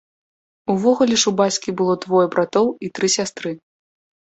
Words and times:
Увогуле 0.73 1.17
ж 1.25 1.27
у 1.33 1.35
бацькі 1.43 1.75
было 1.83 1.93
двое 2.07 2.25
братоў 2.33 2.67
і 2.87 2.93
тры 2.99 3.13
сястры. 3.19 3.57